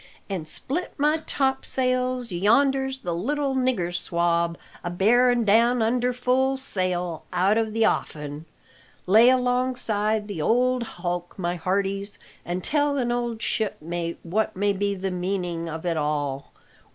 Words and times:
An' 0.31 0.45
split 0.45 0.95
my 0.97 1.17
topsails, 1.27 2.31
yonder's 2.31 3.01
the 3.01 3.13
little 3.13 3.53
nigger 3.53 3.93
swab 3.95 4.57
a 4.83 4.89
bearin' 4.89 5.45
down 5.45 5.83
under 5.83 6.11
full 6.11 6.57
sail 6.57 7.23
out 7.31 7.55
o' 7.55 7.65
the 7.69 7.85
offin! 7.85 8.47
Lay 9.05 9.29
alongside 9.29 10.27
the 10.27 10.41
old 10.41 10.81
hulk, 10.81 11.37
my 11.37 11.53
hearties, 11.55 12.17
an' 12.43 12.61
tell 12.61 12.97
an 12.97 13.11
old 13.11 13.43
shipmate 13.43 14.17
what 14.23 14.55
may 14.55 14.73
be 14.73 14.95
the 14.95 15.11
meaning 15.11 15.69
of 15.69 15.85
it 15.85 15.97
all. 15.97 16.51